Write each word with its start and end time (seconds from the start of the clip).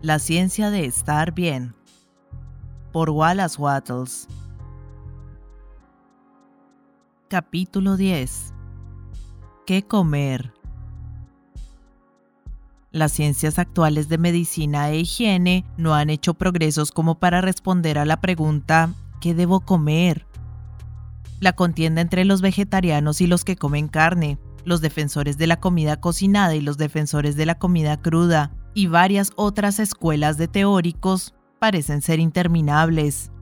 La 0.00 0.20
ciencia 0.20 0.70
de 0.70 0.84
estar 0.84 1.34
bien. 1.34 1.74
Por 2.92 3.10
Wallace 3.10 3.60
Wattles. 3.60 4.28
Capítulo 7.28 7.96
10. 7.96 8.54
¿Qué 9.66 9.82
comer? 9.82 10.52
Las 12.92 13.10
ciencias 13.10 13.58
actuales 13.58 14.08
de 14.08 14.18
medicina 14.18 14.88
e 14.90 15.00
higiene 15.00 15.64
no 15.76 15.96
han 15.96 16.10
hecho 16.10 16.34
progresos 16.34 16.92
como 16.92 17.18
para 17.18 17.40
responder 17.40 17.98
a 17.98 18.04
la 18.04 18.20
pregunta 18.20 18.90
¿qué 19.20 19.34
debo 19.34 19.58
comer? 19.58 20.26
La 21.40 21.54
contienda 21.54 22.02
entre 22.02 22.24
los 22.24 22.40
vegetarianos 22.40 23.20
y 23.20 23.26
los 23.26 23.44
que 23.44 23.56
comen 23.56 23.88
carne, 23.88 24.38
los 24.64 24.80
defensores 24.80 25.38
de 25.38 25.48
la 25.48 25.58
comida 25.58 26.00
cocinada 26.00 26.54
y 26.54 26.60
los 26.60 26.78
defensores 26.78 27.34
de 27.34 27.46
la 27.46 27.58
comida 27.58 27.96
cruda, 27.96 28.52
y 28.78 28.86
varias 28.86 29.32
otras 29.34 29.80
escuelas 29.80 30.38
de 30.38 30.46
teóricos 30.46 31.34
parecen 31.58 32.00
ser 32.00 32.20
interminables, 32.20 33.32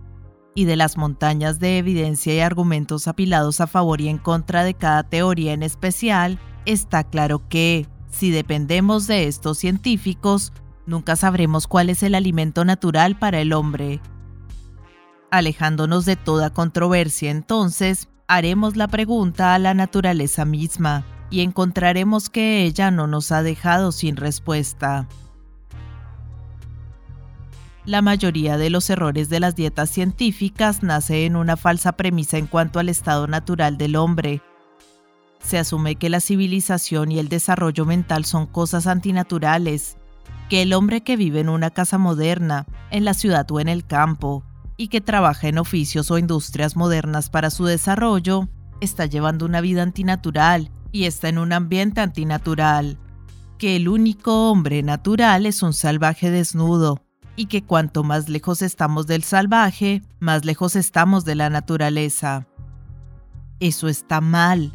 y 0.55 0.65
de 0.65 0.77
las 0.77 0.97
montañas 0.97 1.59
de 1.59 1.77
evidencia 1.77 2.35
y 2.35 2.41
argumentos 2.41 3.07
apilados 3.07 3.61
a 3.61 3.67
favor 3.67 4.01
y 4.01 4.09
en 4.09 4.17
contra 4.17 4.65
de 4.65 4.73
cada 4.73 5.03
teoría 5.03 5.53
en 5.53 5.63
especial, 5.63 6.39
está 6.65 7.05
claro 7.05 7.47
que, 7.51 7.87
si 8.09 8.31
dependemos 8.31 9.07
de 9.07 9.27
estos 9.29 9.59
científicos, 9.59 10.55
nunca 10.87 11.17
sabremos 11.17 11.67
cuál 11.67 11.91
es 11.91 12.03
el 12.03 12.15
alimento 12.15 12.65
natural 12.65 13.19
para 13.19 13.39
el 13.39 13.53
hombre. 13.53 14.01
Alejándonos 15.31 16.07
de 16.07 16.17
toda 16.17 16.49
controversia, 16.49 17.31
entonces, 17.31 18.09
haremos 18.27 18.75
la 18.75 18.89
pregunta 18.89 19.55
a 19.55 19.59
la 19.59 19.75
naturaleza 19.75 20.47
misma 20.47 21.05
y 21.29 21.43
encontraremos 21.43 22.31
que 22.31 22.63
ella 22.65 22.91
no 22.91 23.07
nos 23.07 23.33
ha 23.33 23.43
dejado 23.43 23.93
sin 23.93 24.17
respuesta. 24.17 25.07
La 27.87 28.03
mayoría 28.03 28.59
de 28.59 28.69
los 28.69 28.91
errores 28.91 29.29
de 29.29 29.39
las 29.39 29.55
dietas 29.55 29.91
científicas 29.91 30.83
nace 30.83 31.25
en 31.25 31.37
una 31.37 31.57
falsa 31.57 31.93
premisa 31.93 32.37
en 32.37 32.49
cuanto 32.49 32.81
al 32.81 32.89
estado 32.89 33.29
natural 33.29 33.79
del 33.79 33.95
hombre. 33.95 34.43
Se 35.39 35.57
asume 35.57 35.95
que 35.95 36.11
la 36.11 36.19
civilización 36.19 37.13
y 37.13 37.21
el 37.21 37.29
desarrollo 37.29 37.87
mental 37.87 38.25
son 38.25 38.47
cosas 38.47 38.89
antinaturales, 38.89 39.99
que 40.51 40.63
el 40.63 40.73
hombre 40.73 41.03
que 41.03 41.17
vive 41.17 41.39
en 41.39 41.49
una 41.49 41.71
casa 41.71 41.97
moderna, 41.97 42.67
en 42.91 43.05
la 43.05 43.15
ciudad 43.15 43.49
o 43.53 43.61
en 43.61 43.69
el 43.69 43.87
campo, 43.87 44.43
y 44.77 44.89
que 44.89 45.01
trabaja 45.01 45.47
en 45.47 45.59
oficios 45.59 46.11
o 46.11 46.19
industrias 46.19 46.75
modernas 46.75 47.31
para 47.31 47.51
su 47.51 47.67
desarrollo, 47.67 48.49
está 48.81 49.07
llevando 49.07 49.47
una 49.47 49.61
vida 49.61 49.85
antinatural 49.85 50.73
y 50.91 51.05
está 51.05 51.29
en 51.29 51.39
un 51.39 51.53
ambiente 51.53 52.01
antinatural, 52.01 52.99
que 53.59 53.77
el 53.77 53.89
único 53.89 54.51
hombre 54.51 54.83
natural 54.83 55.47
es 55.47 55.63
un 55.63 55.73
salvaje 55.73 56.33
desnudo, 56.33 57.06
y 57.37 57.47
que 57.47 57.63
cuanto 57.63 58.03
más 58.03 58.29
lejos 58.29 58.63
estamos 58.63 59.07
del 59.07 59.23
salvaje, 59.23 60.03
más 60.19 60.45
lejos 60.45 60.75
estamos 60.75 61.25
de 61.25 61.35
la 61.35 61.51
naturaleza. 61.51 62.47
Eso 63.61 63.89
está 63.89 64.21
mal. 64.21 64.73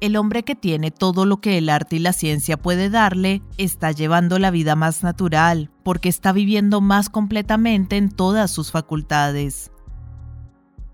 El 0.00 0.16
hombre 0.16 0.44
que 0.44 0.54
tiene 0.54 0.90
todo 0.90 1.26
lo 1.26 1.40
que 1.40 1.58
el 1.58 1.68
arte 1.68 1.96
y 1.96 1.98
la 1.98 2.12
ciencia 2.12 2.56
puede 2.56 2.88
darle 2.88 3.42
está 3.56 3.90
llevando 3.90 4.38
la 4.38 4.52
vida 4.52 4.76
más 4.76 5.02
natural, 5.02 5.70
porque 5.82 6.08
está 6.08 6.32
viviendo 6.32 6.80
más 6.80 7.08
completamente 7.08 7.96
en 7.96 8.10
todas 8.10 8.50
sus 8.50 8.70
facultades. 8.70 9.72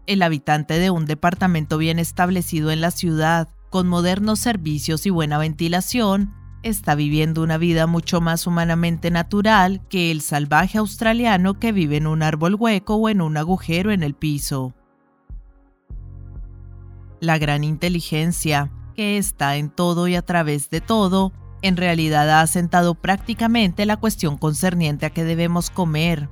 El 0.06 0.22
habitante 0.22 0.78
de 0.78 0.90
un 0.90 1.04
departamento 1.04 1.76
bien 1.76 1.98
establecido 1.98 2.70
en 2.70 2.80
la 2.80 2.90
ciudad, 2.90 3.48
con 3.68 3.88
modernos 3.88 4.38
servicios 4.38 5.04
y 5.04 5.10
buena 5.10 5.36
ventilación, 5.36 6.32
está 6.64 6.94
viviendo 6.94 7.42
una 7.42 7.58
vida 7.58 7.86
mucho 7.86 8.20
más 8.20 8.46
humanamente 8.46 9.10
natural 9.10 9.82
que 9.88 10.10
el 10.10 10.22
salvaje 10.22 10.78
australiano 10.78 11.60
que 11.60 11.72
vive 11.72 11.98
en 11.98 12.06
un 12.06 12.22
árbol 12.22 12.56
hueco 12.58 12.96
o 12.96 13.08
en 13.10 13.20
un 13.20 13.36
agujero 13.36 13.92
en 13.92 14.02
el 14.02 14.14
piso. 14.14 14.74
La 17.20 17.38
gran 17.38 17.64
inteligencia, 17.64 18.70
que 18.96 19.18
está 19.18 19.56
en 19.56 19.70
todo 19.70 20.08
y 20.08 20.16
a 20.16 20.22
través 20.22 20.70
de 20.70 20.80
todo, 20.80 21.32
en 21.60 21.76
realidad 21.76 22.30
ha 22.30 22.40
asentado 22.40 22.94
prácticamente 22.94 23.86
la 23.86 23.98
cuestión 23.98 24.38
concerniente 24.38 25.06
a 25.06 25.10
qué 25.10 25.22
debemos 25.24 25.68
comer. 25.70 26.30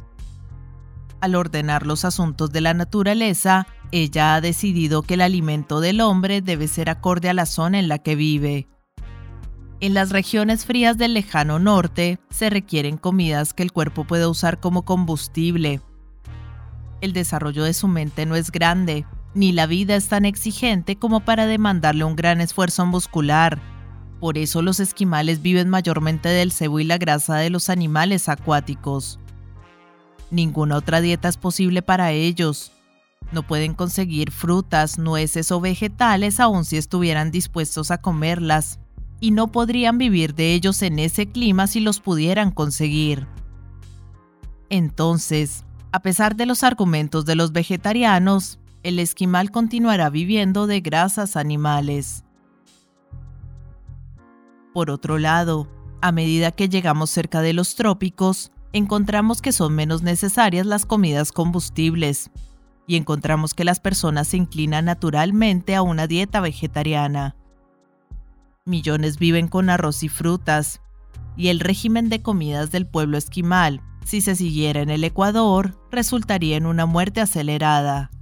Al 1.21 1.35
ordenar 1.35 1.87
los 1.87 2.05
asuntos 2.05 2.51
de 2.53 2.63
la 2.63 2.75
naturaleza, 2.75 3.67
ella 3.93 4.35
ha 4.35 4.41
decidido 4.41 5.03
que 5.03 5.15
el 5.15 5.21
alimento 5.21 5.81
del 5.81 6.01
hombre 6.01 6.41
debe 6.41 6.69
ser 6.69 6.89
acorde 6.89 7.29
a 7.29 7.35
la 7.35 7.47
zona 7.47 7.79
en 7.79 7.89
la 7.89 7.99
que 7.99 8.17
vive. 8.17 8.72
En 9.83 9.95
las 9.95 10.11
regiones 10.11 10.65
frías 10.65 10.97
del 10.97 11.13
lejano 11.13 11.59
norte 11.59 12.21
se 12.31 12.51
requieren 12.51 12.97
comidas 12.97 13.53
que 13.53 13.65
el 13.65 13.73
cuerpo 13.73 14.05
pueda 14.05 14.29
usar 14.29 14.61
como 14.61 14.85
combustible. 14.85 15.81
El 17.01 17.13
desarrollo 17.13 17.65
de 17.65 17.75
su 17.75 17.89
mente 17.89 18.25
no 18.25 18.37
es 18.37 18.53
grande, 18.53 19.07
ni 19.35 19.51
la 19.51 19.67
vida 19.67 19.97
es 19.97 20.07
tan 20.07 20.25
exigente 20.25 20.95
como 20.95 21.25
para 21.25 21.47
demandarle 21.47 22.05
un 22.05 22.15
gran 22.15 22.41
esfuerzo 22.41 22.87
muscular. 22.87 23.59
Por 24.21 24.39
eso 24.39 24.63
los 24.63 24.79
esquimales 24.79 25.43
viven 25.43 25.69
mayormente 25.69 26.29
del 26.29 26.53
cebo 26.53 26.79
y 26.79 26.85
la 26.85 26.99
grasa 26.99 27.39
de 27.39 27.51
los 27.51 27.69
animales 27.69 28.29
acuáticos. 28.29 29.19
Ninguna 30.31 30.77
otra 30.77 31.01
dieta 31.01 31.29
es 31.29 31.37
posible 31.37 31.83
para 31.83 32.13
ellos. 32.13 32.71
No 33.33 33.45
pueden 33.45 33.75
conseguir 33.75 34.31
frutas, 34.31 34.97
nueces 34.97 35.51
o 35.51 35.61
vegetales 35.61 36.39
aun 36.39 36.65
si 36.65 36.77
estuvieran 36.77 37.33
dispuestos 37.33 37.91
a 37.91 37.99
comerlas 37.99 38.79
y 39.23 39.31
no 39.31 39.53
podrían 39.53 39.99
vivir 39.99 40.35
de 40.35 40.53
ellos 40.53 40.83
en 40.83 40.99
ese 40.99 41.29
clima 41.29 41.69
si 41.69 41.79
los 41.79 42.01
pudieran 42.01 42.51
conseguir. 42.51 43.29
Entonces, 44.69 45.65
a 45.93 46.01
pesar 46.01 46.35
de 46.35 46.45
los 46.45 46.65
argumentos 46.65 47.25
de 47.25 47.37
los 47.37 47.53
vegetarianos, 47.53 48.59
el 48.83 48.99
esquimal 48.99 49.53
continuará 49.53 50.11
viviendo 50.11 50.67
de 50.67 50.81
grasas 50.81 51.37
animales. 51.37 52.25
Por 54.75 54.91
otro 54.91 55.19
lado, 55.19 55.69
a 56.01 56.11
medida 56.11 56.51
que 56.51 56.69
llegamos 56.69 57.09
cerca 57.09 57.43
de 57.43 57.53
los 57.53 57.77
trópicos, 57.77 58.51
encontramos 58.73 59.41
que 59.41 59.53
son 59.53 59.73
menos 59.73 60.03
necesarias 60.03 60.67
las 60.67 60.85
comidas 60.85 61.31
combustibles 61.31 62.33
y 62.89 62.97
encontramos 62.97 63.55
que 63.55 63.65
las 63.65 63.79
personas 63.79 64.27
se 64.27 64.37
inclinan 64.39 64.87
naturalmente 64.87 65.77
a 65.77 65.83
una 65.83 66.09
dieta 66.09 66.41
vegetariana. 66.41 67.37
Millones 68.65 69.19
viven 69.19 69.49
con 69.49 69.71
arroz 69.71 70.05
y 70.05 70.09
frutas, 70.09 70.81
y 71.37 71.49
el 71.49 71.59
régimen 71.59 72.09
de 72.09 72.23
comidas 72.23 72.71
del 72.71 72.87
pueblo 72.87 73.19
esquimal, 73.19 73.81
si 74.05 74.21
se 74.21 74.37
siguiera 74.37 74.81
en 74.83 74.91
el 74.91 75.03
Ecuador, 75.03 75.77
resultaría 75.91 76.57
en 76.57 76.67
una 76.67 76.87
muerte 76.87 77.21
acelerada. 77.21 78.13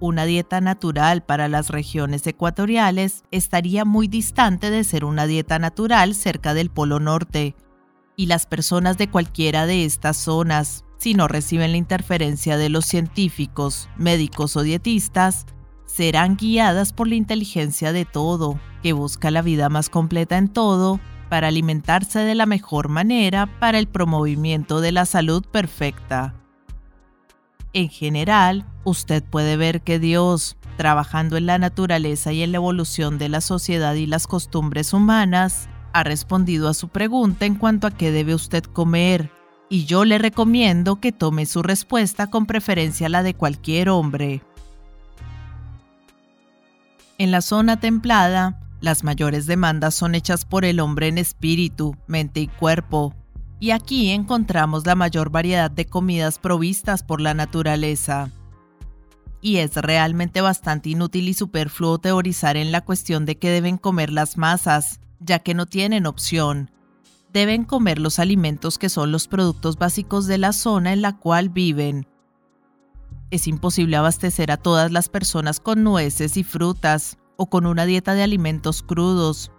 Una 0.00 0.26
dieta 0.26 0.60
natural 0.60 1.24
para 1.24 1.48
las 1.48 1.70
regiones 1.70 2.26
ecuatoriales 2.26 3.22
estaría 3.30 3.86
muy 3.86 4.06
distante 4.06 4.68
de 4.68 4.84
ser 4.84 5.02
una 5.02 5.26
dieta 5.26 5.58
natural 5.58 6.14
cerca 6.14 6.52
del 6.52 6.68
Polo 6.68 7.00
Norte, 7.00 7.56
y 8.16 8.26
las 8.26 8.44
personas 8.44 8.98
de 8.98 9.08
cualquiera 9.08 9.64
de 9.64 9.86
estas 9.86 10.18
zonas, 10.18 10.84
si 10.98 11.14
no 11.14 11.26
reciben 11.26 11.70
la 11.70 11.78
interferencia 11.78 12.58
de 12.58 12.68
los 12.68 12.84
científicos, 12.84 13.88
médicos 13.96 14.56
o 14.58 14.62
dietistas, 14.62 15.46
serán 15.92 16.36
guiadas 16.36 16.94
por 16.94 17.06
la 17.06 17.16
inteligencia 17.16 17.92
de 17.92 18.06
todo, 18.06 18.58
que 18.82 18.94
busca 18.94 19.30
la 19.30 19.42
vida 19.42 19.68
más 19.68 19.90
completa 19.90 20.38
en 20.38 20.48
todo, 20.48 21.00
para 21.28 21.48
alimentarse 21.48 22.20
de 22.20 22.34
la 22.34 22.46
mejor 22.46 22.88
manera 22.88 23.46
para 23.60 23.78
el 23.78 23.86
promovimiento 23.86 24.80
de 24.80 24.92
la 24.92 25.04
salud 25.04 25.44
perfecta. 25.44 26.34
En 27.74 27.90
general, 27.90 28.64
usted 28.84 29.22
puede 29.22 29.58
ver 29.58 29.82
que 29.82 29.98
Dios, 29.98 30.56
trabajando 30.78 31.36
en 31.36 31.44
la 31.44 31.58
naturaleza 31.58 32.32
y 32.32 32.42
en 32.42 32.52
la 32.52 32.56
evolución 32.56 33.18
de 33.18 33.28
la 33.28 33.42
sociedad 33.42 33.94
y 33.94 34.06
las 34.06 34.26
costumbres 34.26 34.94
humanas, 34.94 35.68
ha 35.92 36.04
respondido 36.04 36.70
a 36.70 36.74
su 36.74 36.88
pregunta 36.88 37.44
en 37.44 37.54
cuanto 37.54 37.86
a 37.86 37.90
qué 37.90 38.12
debe 38.12 38.34
usted 38.34 38.64
comer, 38.64 39.30
y 39.68 39.84
yo 39.84 40.06
le 40.06 40.16
recomiendo 40.16 41.00
que 41.00 41.12
tome 41.12 41.44
su 41.44 41.62
respuesta 41.62 42.28
con 42.28 42.46
preferencia 42.46 43.08
a 43.08 43.10
la 43.10 43.22
de 43.22 43.34
cualquier 43.34 43.90
hombre. 43.90 44.42
En 47.22 47.30
la 47.30 47.40
zona 47.40 47.78
templada, 47.78 48.58
las 48.80 49.04
mayores 49.04 49.46
demandas 49.46 49.94
son 49.94 50.16
hechas 50.16 50.44
por 50.44 50.64
el 50.64 50.80
hombre 50.80 51.06
en 51.06 51.18
espíritu, 51.18 51.96
mente 52.08 52.40
y 52.40 52.48
cuerpo, 52.48 53.14
y 53.60 53.70
aquí 53.70 54.10
encontramos 54.10 54.86
la 54.86 54.96
mayor 54.96 55.30
variedad 55.30 55.70
de 55.70 55.86
comidas 55.86 56.40
provistas 56.40 57.04
por 57.04 57.20
la 57.20 57.32
naturaleza. 57.32 58.28
Y 59.40 59.58
es 59.58 59.76
realmente 59.76 60.40
bastante 60.40 60.88
inútil 60.88 61.28
y 61.28 61.34
superfluo 61.34 61.98
teorizar 61.98 62.56
en 62.56 62.72
la 62.72 62.80
cuestión 62.80 63.24
de 63.24 63.38
qué 63.38 63.50
deben 63.50 63.76
comer 63.76 64.10
las 64.10 64.36
masas, 64.36 64.98
ya 65.20 65.38
que 65.38 65.54
no 65.54 65.66
tienen 65.66 66.06
opción. 66.06 66.72
Deben 67.32 67.62
comer 67.62 68.00
los 68.00 68.18
alimentos 68.18 68.78
que 68.78 68.88
son 68.88 69.12
los 69.12 69.28
productos 69.28 69.76
básicos 69.76 70.26
de 70.26 70.38
la 70.38 70.52
zona 70.52 70.92
en 70.92 71.02
la 71.02 71.16
cual 71.18 71.50
viven, 71.50 72.08
es 73.32 73.48
imposible 73.48 73.96
abastecer 73.96 74.52
a 74.52 74.58
todas 74.58 74.92
las 74.92 75.08
personas 75.08 75.58
con 75.58 75.82
nueces 75.82 76.36
y 76.36 76.44
frutas 76.44 77.16
o 77.36 77.46
con 77.46 77.64
una 77.64 77.86
dieta 77.86 78.12
de 78.12 78.22
alimentos 78.22 78.82
crudos. 78.82 79.50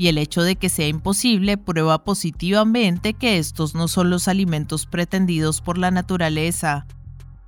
y 0.00 0.06
el 0.06 0.18
hecho 0.18 0.42
de 0.42 0.54
que 0.54 0.68
sea 0.68 0.86
imposible 0.86 1.58
prueba 1.58 2.04
positivamente 2.04 3.14
que 3.14 3.38
estos 3.38 3.74
no 3.74 3.88
son 3.88 4.10
los 4.10 4.28
alimentos 4.28 4.86
pretendidos 4.86 5.60
por 5.60 5.76
la 5.76 5.90
naturaleza. 5.90 6.86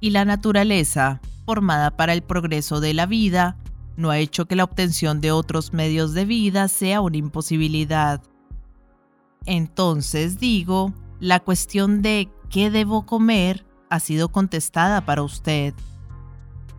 Y 0.00 0.10
la 0.10 0.24
naturaleza, 0.24 1.20
formada 1.46 1.96
para 1.96 2.12
el 2.12 2.22
progreso 2.22 2.80
de 2.80 2.92
la 2.92 3.06
vida, 3.06 3.56
no 3.96 4.10
ha 4.10 4.18
hecho 4.18 4.46
que 4.46 4.56
la 4.56 4.64
obtención 4.64 5.20
de 5.20 5.30
otros 5.30 5.72
medios 5.72 6.12
de 6.12 6.24
vida 6.24 6.66
sea 6.66 7.00
una 7.00 7.18
imposibilidad. 7.18 8.20
Entonces 9.46 10.40
digo, 10.40 10.92
la 11.20 11.38
cuestión 11.38 12.02
de 12.02 12.28
qué 12.48 12.72
debo 12.72 13.06
comer 13.06 13.64
ha 13.90 14.00
sido 14.00 14.30
contestada 14.30 15.04
para 15.04 15.22
usted. 15.22 15.74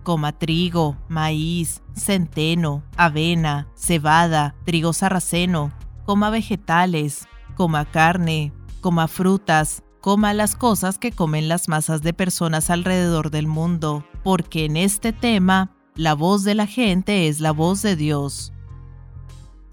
Coma 0.03 0.31
trigo, 0.31 0.97
maíz, 1.09 1.83
centeno, 1.95 2.83
avena, 2.97 3.67
cebada, 3.75 4.55
trigo 4.65 4.93
sarraceno, 4.93 5.71
coma 6.05 6.31
vegetales, 6.31 7.27
coma 7.55 7.85
carne, 7.85 8.51
coma 8.79 9.07
frutas, 9.07 9.83
coma 9.99 10.33
las 10.33 10.55
cosas 10.55 10.97
que 10.97 11.11
comen 11.11 11.47
las 11.47 11.67
masas 11.67 12.01
de 12.01 12.13
personas 12.13 12.71
alrededor 12.71 13.29
del 13.29 13.45
mundo, 13.45 14.03
porque 14.23 14.65
en 14.65 14.77
este 14.77 15.13
tema 15.13 15.75
la 15.95 16.15
voz 16.15 16.43
de 16.43 16.55
la 16.55 16.65
gente 16.65 17.27
es 17.27 17.39
la 17.39 17.51
voz 17.51 17.83
de 17.83 17.95
Dios. 17.95 18.53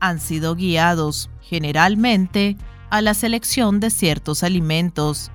Han 0.00 0.20
sido 0.20 0.55
guiados, 0.56 1.31
generalmente, 1.40 2.58
a 2.90 3.00
la 3.00 3.14
selección 3.14 3.81
de 3.81 3.90
ciertos 3.90 4.43
alimentos 4.43 5.31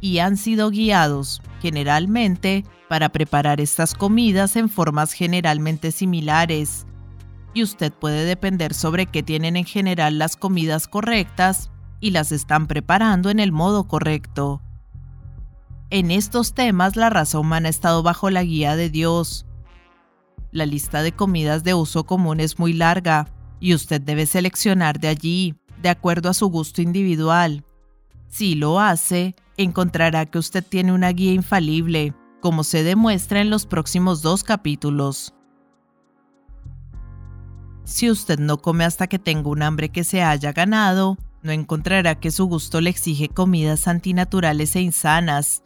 y 0.00 0.18
han 0.18 0.36
sido 0.36 0.70
guiados, 0.70 1.42
generalmente, 1.60 2.64
para 2.88 3.10
preparar 3.10 3.60
estas 3.60 3.94
comidas 3.94 4.56
en 4.56 4.68
formas 4.68 5.12
generalmente 5.12 5.92
similares. 5.92 6.86
Y 7.54 7.62
usted 7.62 7.92
puede 7.92 8.24
depender 8.24 8.74
sobre 8.74 9.06
qué 9.06 9.22
tienen 9.22 9.56
en 9.56 9.64
general 9.64 10.18
las 10.18 10.36
comidas 10.36 10.88
correctas 10.88 11.70
y 12.00 12.10
las 12.10 12.32
están 12.32 12.66
preparando 12.66 13.30
en 13.30 13.40
el 13.40 13.52
modo 13.52 13.88
correcto. 13.88 14.62
En 15.90 16.10
estos 16.10 16.54
temas 16.54 16.96
la 16.96 17.10
raza 17.10 17.38
humana 17.38 17.68
ha 17.68 17.70
estado 17.70 18.02
bajo 18.02 18.30
la 18.30 18.42
guía 18.42 18.76
de 18.76 18.90
Dios. 18.90 19.46
La 20.52 20.66
lista 20.66 21.02
de 21.02 21.12
comidas 21.12 21.64
de 21.64 21.74
uso 21.74 22.04
común 22.04 22.40
es 22.40 22.58
muy 22.58 22.72
larga 22.72 23.28
y 23.60 23.74
usted 23.74 24.00
debe 24.00 24.26
seleccionar 24.26 25.00
de 25.00 25.08
allí, 25.08 25.54
de 25.82 25.88
acuerdo 25.88 26.28
a 26.28 26.34
su 26.34 26.46
gusto 26.48 26.82
individual. 26.82 27.64
Si 28.28 28.54
lo 28.54 28.80
hace, 28.80 29.34
encontrará 29.58 30.26
que 30.26 30.38
usted 30.38 30.64
tiene 30.64 30.92
una 30.92 31.10
guía 31.10 31.32
infalible, 31.32 32.14
como 32.40 32.64
se 32.64 32.82
demuestra 32.82 33.40
en 33.40 33.50
los 33.50 33.66
próximos 33.66 34.22
dos 34.22 34.44
capítulos. 34.44 35.34
Si 37.84 38.10
usted 38.10 38.38
no 38.38 38.58
come 38.58 38.84
hasta 38.84 39.06
que 39.06 39.18
tenga 39.18 39.48
un 39.48 39.62
hambre 39.62 39.88
que 39.88 40.04
se 40.04 40.22
haya 40.22 40.52
ganado, 40.52 41.16
no 41.42 41.52
encontrará 41.52 42.20
que 42.20 42.30
su 42.30 42.46
gusto 42.46 42.80
le 42.80 42.90
exige 42.90 43.28
comidas 43.28 43.88
antinaturales 43.88 44.76
e 44.76 44.80
insanas. 44.80 45.62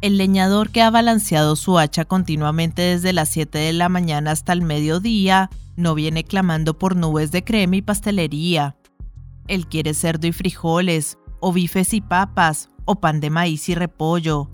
El 0.00 0.16
leñador 0.16 0.70
que 0.70 0.82
ha 0.82 0.90
balanceado 0.90 1.56
su 1.56 1.78
hacha 1.78 2.04
continuamente 2.04 2.82
desde 2.82 3.12
las 3.12 3.28
7 3.30 3.58
de 3.58 3.72
la 3.72 3.88
mañana 3.88 4.30
hasta 4.30 4.52
el 4.52 4.62
mediodía 4.62 5.50
no 5.76 5.94
viene 5.94 6.24
clamando 6.24 6.78
por 6.78 6.96
nubes 6.96 7.32
de 7.32 7.44
crema 7.44 7.76
y 7.76 7.82
pastelería. 7.82 8.76
Él 9.46 9.66
quiere 9.66 9.94
cerdo 9.94 10.26
y 10.26 10.32
frijoles, 10.32 11.18
o 11.40 11.52
bifes 11.52 11.94
y 11.94 12.00
papas, 12.00 12.70
o 12.84 12.96
pan 12.96 13.20
de 13.20 13.30
maíz 13.30 13.68
y 13.68 13.74
repollo. 13.74 14.50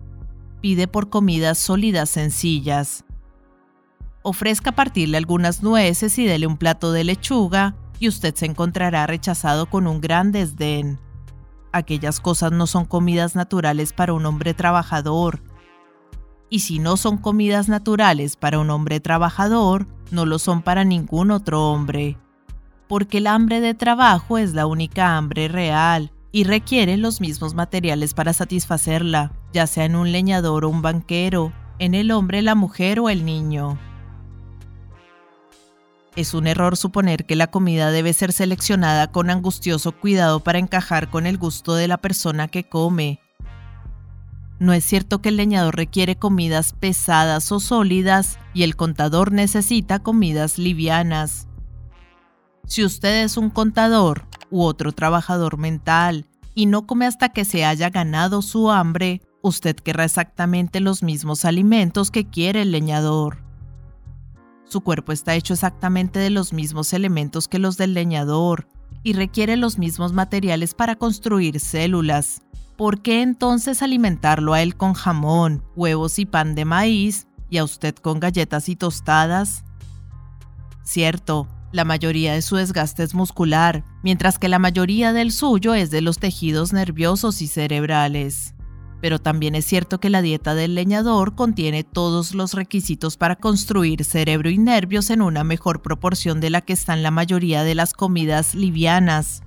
Pide 0.61 0.89
por 0.89 1.11
comidas 1.11 1.59
sólidas 1.59 2.09
sencillas. 2.09 3.05
Ofrezca 4.23 4.73
partirle 4.73 5.19
algunas 5.19 5.63
nueces 5.63 6.19
y 6.19 6.25
dele 6.25 6.47
un 6.47 6.57
plato 6.57 6.93
de 6.93 7.05
lechuga, 7.05 7.77
y 7.99 8.09
usted 8.09 8.35
se 8.35 8.47
encontrará 8.47 9.07
rechazado 9.07 9.67
con 9.67 9.87
un 9.87 10.01
gran 10.01 10.33
desdén. 10.33 10.99
Aquellas 11.73 12.21
cosas 12.21 12.53
no 12.53 12.67
son 12.67 12.85
comidas 12.85 13.35
naturales 13.37 13.93
para 13.93 14.13
un 14.13 14.27
hombre 14.27 14.55
trabajador. 14.55 15.43
Y 16.49 16.61
si 16.61 16.79
no 16.79 16.97
son 16.97 17.19
comidas 17.19 17.69
naturales 17.69 18.37
para 18.37 18.59
un 18.59 18.71
hombre 18.71 19.01
trabajador, 19.01 19.87
no 20.11 20.27
lo 20.27 20.39
son 20.39 20.63
para 20.63 20.85
ningún 20.85 21.31
otro 21.31 21.71
hombre. 21.71 22.17
Porque 22.89 23.19
el 23.19 23.27
hambre 23.27 23.61
de 23.61 23.75
trabajo 23.75 24.39
es 24.39 24.55
la 24.55 24.67
única 24.67 25.17
hambre 25.17 25.49
real, 25.49 26.13
y 26.37 26.45
requiere 26.45 26.99
los 26.99 27.23
mismos 27.23 27.55
materiales 27.55 28.13
para 28.13 28.35
satisfacerla, 28.35 29.33
ya 29.55 29.67
sea 29.67 29.87
en 29.87 29.97
un 29.97 30.13
leñador 30.13 30.67
o 30.67 30.69
un 30.69 30.83
banquero, 30.83 31.51
en 31.79 31.95
el 31.95 32.11
hombre, 32.11 32.43
la 32.43 32.55
mujer 32.55 33.01
o 33.01 33.09
el 33.09 33.25
niño. 33.25 33.79
Es 36.15 36.35
un 36.35 36.47
error 36.47 36.77
suponer 36.77 37.25
que 37.25 37.37
la 37.37 37.47
comida 37.47 37.91
debe 37.91 38.13
ser 38.13 38.35
seleccionada 38.35 39.11
con 39.13 39.31
angustioso 39.31 39.93
cuidado 39.93 40.41
para 40.41 40.59
encajar 40.59 41.09
con 41.09 41.25
el 41.25 41.39
gusto 41.39 41.75
de 41.75 41.89
la 41.89 41.97
persona 41.97 42.49
que 42.49 42.69
come. 42.69 43.19
No 44.59 44.75
es 44.75 44.85
cierto 44.85 45.23
que 45.23 45.31
el 45.31 45.39
leñador 45.39 45.75
requiere 45.75 46.17
comidas 46.17 46.75
pesadas 46.75 47.51
o 47.51 47.61
sólidas 47.61 48.39
y 48.53 48.65
el 48.65 48.77
contador 48.77 49.33
necesita 49.33 50.01
comidas 50.01 50.59
livianas. 50.59 51.49
Si 52.67 52.85
usted 52.85 53.25
es 53.25 53.39
un 53.39 53.49
contador 53.49 54.27
u 54.51 54.63
otro 54.63 54.93
trabajador 54.93 55.59
mental 55.59 56.27
y 56.55 56.67
no 56.67 56.87
come 56.87 57.07
hasta 57.07 57.29
que 57.29 57.45
se 57.45 57.65
haya 57.65 57.91
ganado 57.91 58.43
su 58.43 58.71
hambre, 58.71 59.21
usted 59.43 59.77
querrá 59.77 60.05
exactamente 60.05 60.81
los 60.81 61.03
mismos 61.03 61.45
alimentos 61.45 62.11
que 62.11 62.29
quiere 62.29 62.63
el 62.63 62.73
leñador. 62.73 63.45
Su 64.65 64.81
cuerpo 64.81 65.13
está 65.13 65.35
hecho 65.35 65.55
exactamente 65.55 66.19
de 66.19 66.31
los 66.31 66.53
mismos 66.53 66.93
elementos 66.93 67.47
que 67.47 67.59
los 67.59 67.77
del 67.77 67.95
leñador 67.95 68.69
y 69.03 69.13
requiere 69.13 69.57
los 69.57 69.79
mismos 69.79 70.13
materiales 70.13 70.75
para 70.75 70.97
construir 70.97 71.61
células. 71.61 72.43
¿Por 72.77 73.01
qué 73.01 73.23
entonces 73.23 73.83
alimentarlo 73.83 74.53
a 74.53 74.63
él 74.63 74.77
con 74.77 74.95
jamón, 74.95 75.63
huevos 75.77 76.19
y 76.19 76.27
pan 76.27 76.55
de 76.55 76.65
maíz 76.65 77.29
y 77.49 77.59
a 77.59 77.65
usted 77.65 77.95
con 77.95 78.19
galletas 78.19 78.69
y 78.69 78.77
tostadas? 78.77 79.65
Cierto, 80.83 81.47
la 81.73 81.85
mayoría 81.85 82.33
de 82.33 82.43
su 82.43 82.57
desgaste 82.57 83.03
es 83.03 83.15
muscular, 83.15 83.85
mientras 84.03 84.39
que 84.39 84.49
la 84.49 84.59
mayoría 84.59 85.13
del 85.13 85.33
suyo 85.33 85.75
es 85.75 85.91
de 85.91 86.01
los 86.01 86.19
tejidos 86.19 86.73
nerviosos 86.73 87.43
y 87.43 87.49
cerebrales. 87.49 88.55
Pero 89.01 89.19
también 89.19 89.55
es 89.55 89.67
cierto 89.67 90.01
que 90.01 90.09
la 90.09 90.23
dieta 90.23 90.55
del 90.55 90.75
leñador 90.75 91.35
contiene 91.35 91.85
todos 91.85 92.35
los 92.35 92.55
requisitos 92.55 93.17
para 93.17 93.37
construir 93.37 94.05
cerebro 94.05 94.49
y 94.49 94.59
nervios 94.59 95.11
en 95.11 95.21
una 95.21 95.45
mejor 95.45 95.83
proporción 95.83 96.41
de 96.41 96.51
la 96.51 96.63
que 96.63 96.73
están 96.73 97.03
la 97.03 97.11
mayoría 97.11 97.63
de 97.63 97.75
las 97.75 97.93
comidas 97.93 98.55
livianas. 98.55 99.43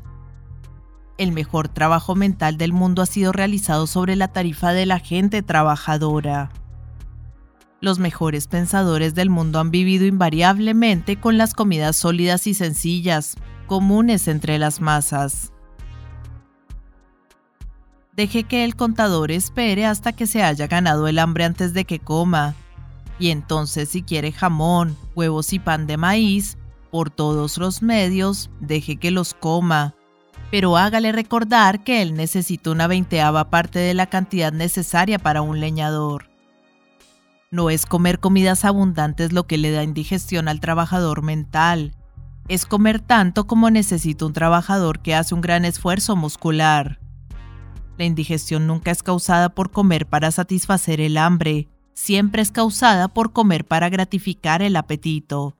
El 1.17 1.31
mejor 1.31 1.67
trabajo 1.67 2.15
mental 2.15 2.57
del 2.57 2.73
mundo 2.73 3.01
ha 3.01 3.05
sido 3.05 3.31
realizado 3.31 3.87
sobre 3.87 4.15
la 4.15 4.29
tarifa 4.29 4.71
de 4.71 4.85
la 4.85 4.99
gente 4.99 5.41
trabajadora. 5.41 6.51
Los 7.81 7.97
mejores 7.97 8.47
pensadores 8.47 9.15
del 9.15 9.29
mundo 9.29 9.59
han 9.59 9.71
vivido 9.71 10.05
invariablemente 10.05 11.17
con 11.17 11.37
las 11.37 11.53
comidas 11.53 11.95
sólidas 11.95 12.45
y 12.45 12.53
sencillas, 12.53 13.35
comunes 13.67 14.27
entre 14.27 14.59
las 14.59 14.81
masas. 14.81 15.53
Deje 18.17 18.43
que 18.43 18.65
el 18.65 18.75
contador 18.75 19.31
espere 19.31 19.85
hasta 19.85 20.11
que 20.11 20.27
se 20.27 20.43
haya 20.43 20.67
ganado 20.67 21.07
el 21.07 21.19
hambre 21.19 21.45
antes 21.45 21.73
de 21.73 21.85
que 21.85 21.99
coma. 21.99 22.53
Y 23.17 23.29
entonces 23.29 23.87
si 23.89 24.01
quiere 24.01 24.33
jamón, 24.33 24.97
huevos 25.15 25.53
y 25.53 25.59
pan 25.59 25.87
de 25.87 25.95
maíz, 25.95 26.57
por 26.91 27.09
todos 27.09 27.57
los 27.57 27.81
medios, 27.81 28.49
deje 28.59 28.97
que 28.97 29.11
los 29.11 29.33
coma. 29.33 29.95
Pero 30.51 30.75
hágale 30.75 31.13
recordar 31.13 31.83
que 31.85 32.01
él 32.01 32.13
necesita 32.13 32.71
una 32.71 32.87
veinteava 32.87 33.49
parte 33.49 33.79
de 33.79 33.93
la 33.93 34.07
cantidad 34.07 34.51
necesaria 34.51 35.17
para 35.17 35.41
un 35.41 35.61
leñador. 35.61 36.28
No 37.51 37.71
es 37.71 37.87
comer 37.87 38.19
comidas 38.19 38.63
abundantes 38.63 39.33
lo 39.33 39.47
que 39.47 39.57
le 39.57 39.71
da 39.71 39.83
indigestión 39.83 40.47
al 40.47 40.59
trabajador 40.59 41.23
mental. 41.23 41.95
Es 42.47 42.67
comer 42.67 42.99
tanto 42.99 43.47
como 43.47 43.71
necesita 43.71 44.27
un 44.27 44.33
trabajador 44.33 44.99
que 44.99 45.15
hace 45.15 45.33
un 45.33 45.41
gran 45.41 45.65
esfuerzo 45.65 46.15
muscular. 46.15 46.99
La 47.97 48.05
indigestión 48.05 48.67
nunca 48.67 48.91
es 48.91 49.01
causada 49.01 49.49
por 49.49 49.71
comer 49.71 50.05
para 50.05 50.29
satisfacer 50.31 51.01
el 51.01 51.17
hambre, 51.17 51.67
siempre 51.95 52.43
es 52.43 52.51
causada 52.51 53.07
por 53.07 53.33
comer 53.33 53.65
para 53.65 53.89
gratificar 53.89 54.61
el 54.61 54.75
apetito. 54.75 55.58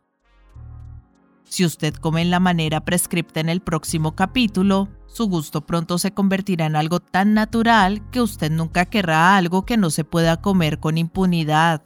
Si 1.49 1.65
usted 1.65 1.95
come 1.95 2.21
en 2.21 2.29
la 2.29 2.39
manera 2.39 2.85
prescripta 2.85 3.39
en 3.39 3.49
el 3.49 3.59
próximo 3.59 4.15
capítulo, 4.15 4.87
su 5.07 5.27
gusto 5.27 5.65
pronto 5.65 5.97
se 5.97 6.11
convertirá 6.11 6.67
en 6.67 6.75
algo 6.75 6.99
tan 6.99 7.33
natural 7.33 8.07
que 8.11 8.21
usted 8.21 8.51
nunca 8.51 8.85
querrá 8.85 9.35
algo 9.35 9.65
que 9.65 9.75
no 9.75 9.89
se 9.89 10.03
pueda 10.03 10.41
comer 10.41 10.79
con 10.79 10.99
impunidad. 10.99 11.81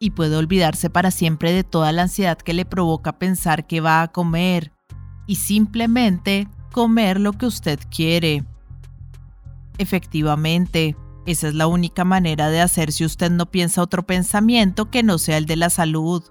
Y 0.00 0.10
puede 0.10 0.36
olvidarse 0.36 0.88
para 0.88 1.10
siempre 1.10 1.52
de 1.52 1.64
toda 1.64 1.92
la 1.92 2.02
ansiedad 2.02 2.38
que 2.38 2.54
le 2.54 2.64
provoca 2.64 3.18
pensar 3.18 3.66
que 3.66 3.82
va 3.82 4.00
a 4.00 4.08
comer. 4.08 4.72
Y 5.26 5.36
simplemente 5.36 6.48
comer 6.72 7.20
lo 7.20 7.34
que 7.34 7.44
usted 7.44 7.78
quiere. 7.90 8.46
Efectivamente, 9.76 10.96
esa 11.26 11.48
es 11.48 11.54
la 11.54 11.66
única 11.66 12.04
manera 12.04 12.48
de 12.48 12.62
hacer 12.62 12.92
si 12.92 13.04
usted 13.04 13.30
no 13.30 13.50
piensa 13.50 13.82
otro 13.82 14.06
pensamiento 14.06 14.90
que 14.90 15.02
no 15.02 15.18
sea 15.18 15.36
el 15.36 15.44
de 15.44 15.56
la 15.56 15.68
salud. 15.68 16.24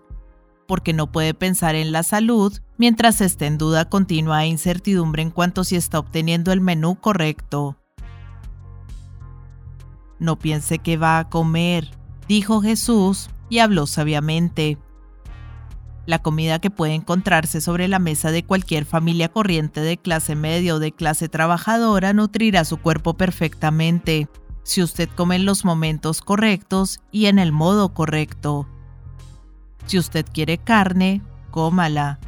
Porque 0.68 0.94
no 0.94 1.12
puede 1.12 1.34
pensar 1.34 1.76
en 1.76 1.92
la 1.92 2.04
salud 2.04 2.60
mientras 2.78 3.22
esté 3.22 3.46
en 3.48 3.58
duda 3.58 3.90
continua 3.90 4.44
e 4.44 4.48
incertidumbre 4.48 5.22
en 5.22 5.32
cuanto 5.32 5.64
si 5.64 5.76
está 5.76 6.00
obteniendo 6.00 6.52
el 6.52 6.62
menú 6.62 7.00
correcto. 7.00 7.78
No 10.20 10.38
piense 10.38 10.80
que 10.80 10.98
va 10.98 11.20
a 11.20 11.30
comer, 11.30 11.92
dijo 12.28 12.62
Jesús 12.62 13.30
y 13.50 13.60
habló 13.60 13.88
sabiamente. 13.88 14.78
La 16.06 16.20
comida 16.20 16.60
que 16.60 16.70
puede 16.70 16.94
encontrarse 16.94 17.60
sobre 17.60 17.88
la 17.88 18.00
mesa 18.00 18.32
de 18.32 18.44
cualquier 18.44 18.86
familia 18.86 19.30
corriente 19.30 19.82
de 19.82 19.98
clase 19.98 20.36
media 20.36 20.76
o 20.76 20.80
de 20.80 20.94
clase 20.94 21.28
trabajadora 21.28 22.14
nutrirá 22.14 22.64
su 22.64 22.78
cuerpo 22.78 23.16
perfectamente, 23.16 24.30
si 24.64 24.82
usted 24.82 25.10
come 25.16 25.36
en 25.36 25.46
los 25.46 25.66
momentos 25.66 26.22
correctos 26.22 27.02
y 27.12 27.26
en 27.26 27.40
el 27.40 27.52
modo 27.52 27.94
correcto. 27.94 28.68
Si 29.88 29.98
usted 29.98 30.25
quiere 30.32 30.58
carne, 30.58 31.22
cómala. 31.50 32.20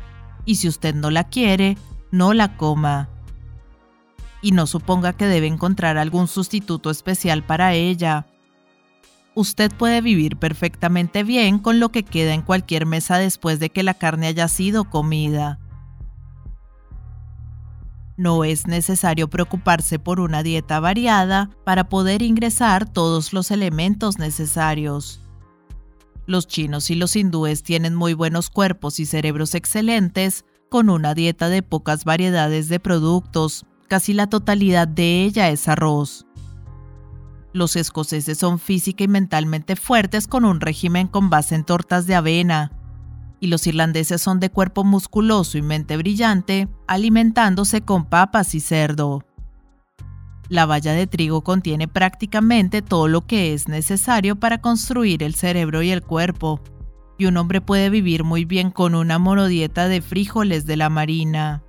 Y 0.45 0.55
si 0.55 0.67
usted 0.67 0.95
no 0.95 1.11
la 1.11 1.25
quiere, 1.25 1.77
no 2.09 2.33
la 2.33 2.55
coma. 2.55 3.09
Y 4.41 4.53
no 4.53 4.65
suponga 4.65 5.13
que 5.13 5.27
debe 5.27 5.47
encontrar 5.47 5.97
algún 5.97 6.27
sustituto 6.27 6.89
especial 6.89 7.43
para 7.43 7.73
ella. 7.73 8.25
Usted 9.35 9.71
puede 9.73 10.01
vivir 10.01 10.37
perfectamente 10.37 11.23
bien 11.23 11.59
con 11.59 11.79
lo 11.79 11.89
que 11.89 12.03
queda 12.03 12.33
en 12.33 12.41
cualquier 12.41 12.85
mesa 12.85 13.17
después 13.17 13.59
de 13.59 13.69
que 13.69 13.83
la 13.83 13.93
carne 13.93 14.27
haya 14.27 14.47
sido 14.47 14.85
comida. 14.85 15.59
No 18.15 18.43
es 18.43 18.67
necesario 18.67 19.29
preocuparse 19.29 19.99
por 19.99 20.19
una 20.19 20.43
dieta 20.43 20.79
variada 20.79 21.49
para 21.65 21.89
poder 21.89 22.21
ingresar 22.21 22.87
todos 22.87 23.33
los 23.33 23.51
elementos 23.51 24.17
necesarios. 24.17 25.21
Los 26.29 26.45
chinos 26.45 26.91
y 26.91 26.95
los 26.95 27.15
hindúes 27.15 27.63
tienen 27.63 27.95
muy 27.95 28.13
buenos 28.13 28.51
cuerpos 28.51 28.99
y 28.99 29.07
cerebros 29.07 29.55
excelentes, 29.55 30.45
con 30.69 30.91
una 30.91 31.15
dieta 31.15 31.49
de 31.49 31.63
pocas 31.63 32.05
variedades 32.05 32.69
de 32.69 32.79
productos, 32.79 33.65
casi 33.87 34.13
la 34.13 34.27
totalidad 34.27 34.87
de 34.87 35.23
ella 35.23 35.49
es 35.49 35.67
arroz. 35.67 36.27
Los 37.51 37.75
escoceses 37.75 38.37
son 38.37 38.59
física 38.59 39.03
y 39.03 39.07
mentalmente 39.07 39.75
fuertes 39.75 40.27
con 40.27 40.45
un 40.45 40.61
régimen 40.61 41.07
con 41.07 41.31
base 41.31 41.55
en 41.55 41.63
tortas 41.63 42.05
de 42.05 42.13
avena, 42.13 42.73
y 43.39 43.47
los 43.47 43.65
irlandeses 43.65 44.21
son 44.21 44.39
de 44.39 44.51
cuerpo 44.51 44.83
musculoso 44.83 45.57
y 45.57 45.63
mente 45.63 45.97
brillante, 45.97 46.67
alimentándose 46.85 47.81
con 47.81 48.05
papas 48.05 48.53
y 48.53 48.59
cerdo. 48.59 49.25
La 50.49 50.65
valla 50.65 50.93
de 50.93 51.05
trigo 51.05 51.41
contiene 51.41 51.87
prácticamente 51.87 52.81
todo 52.81 53.07
lo 53.07 53.27
que 53.27 53.53
es 53.53 53.67
necesario 53.67 54.35
para 54.35 54.61
construir 54.61 55.21
el 55.21 55.35
cerebro 55.35 55.83
y 55.83 55.91
el 55.91 56.01
cuerpo, 56.01 56.59
y 57.19 57.27
un 57.27 57.37
hombre 57.37 57.61
puede 57.61 57.91
vivir 57.91 58.23
muy 58.23 58.45
bien 58.45 58.71
con 58.71 58.95
una 58.95 59.19
monodieta 59.19 59.87
de 59.87 60.01
frijoles 60.01 60.65
de 60.65 60.75
la 60.75 60.89
marina. 60.89 61.61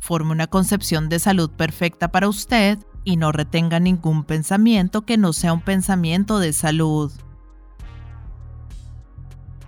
Forme 0.00 0.32
una 0.32 0.46
concepción 0.46 1.10
de 1.10 1.18
salud 1.18 1.50
perfecta 1.50 2.10
para 2.10 2.28
usted 2.28 2.78
y 3.04 3.16
no 3.16 3.30
retenga 3.30 3.78
ningún 3.78 4.24
pensamiento 4.24 5.02
que 5.02 5.18
no 5.18 5.34
sea 5.34 5.52
un 5.52 5.60
pensamiento 5.60 6.38
de 6.38 6.54
salud. 6.54 7.12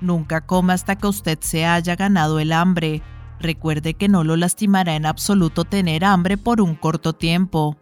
Nunca 0.01 0.47
coma 0.47 0.73
hasta 0.73 0.97
que 0.97 1.09
usted 1.09 1.39
se 1.43 1.67
haya 1.67 1.95
ganado 1.95 2.39
el 2.39 2.53
hambre, 2.53 3.03
Recuerde 3.41 3.95
que 3.95 4.09
no 4.09 4.23
lo 4.23 4.37
lastimará 4.37 4.95
en 4.97 5.07
absoluto 5.07 5.65
tener 5.65 6.05
hambre 6.05 6.37
por 6.37 6.61
un 6.61 6.75
corto 6.75 7.15
tiempo, 7.15 7.77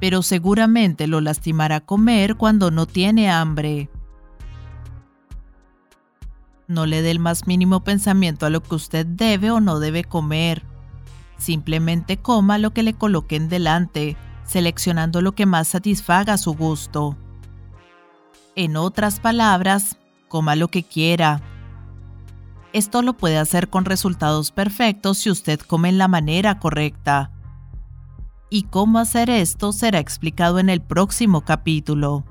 pero 0.00 0.22
seguramente 0.22 1.06
lo 1.06 1.20
lastimará 1.20 1.80
comer 1.80 2.34
cuando 2.34 2.72
no 2.72 2.86
tiene 2.86 3.30
hambre. 3.30 3.88
No 6.66 6.86
le 6.86 7.00
dé 7.02 7.12
el 7.12 7.20
más 7.20 7.46
mínimo 7.46 7.84
pensamiento 7.84 8.44
a 8.44 8.50
lo 8.50 8.62
que 8.62 8.74
usted 8.74 9.06
debe 9.06 9.52
o 9.52 9.60
no 9.60 9.78
debe 9.78 10.02
comer. 10.02 10.64
Simplemente 11.38 12.16
coma 12.16 12.58
lo 12.58 12.72
que 12.72 12.82
le 12.82 12.94
coloquen 12.94 13.48
delante, 13.48 14.16
seleccionando 14.44 15.20
lo 15.20 15.32
que 15.32 15.46
más 15.46 15.68
satisfaga 15.68 16.38
su 16.38 16.54
gusto. 16.54 17.16
En 18.56 18.76
otras 18.76 19.20
palabras, 19.20 19.96
coma 20.26 20.56
lo 20.56 20.68
que 20.68 20.82
quiera, 20.82 21.40
esto 22.74 23.02
lo 23.02 23.16
puede 23.16 23.38
hacer 23.38 23.70
con 23.70 23.84
resultados 23.84 24.50
perfectos 24.50 25.18
si 25.18 25.30
usted 25.30 25.60
come 25.60 25.88
en 25.88 25.96
la 25.96 26.08
manera 26.08 26.58
correcta. 26.58 27.30
Y 28.50 28.64
cómo 28.64 28.98
hacer 28.98 29.30
esto 29.30 29.72
será 29.72 30.00
explicado 30.00 30.58
en 30.58 30.68
el 30.68 30.82
próximo 30.82 31.42
capítulo. 31.42 32.24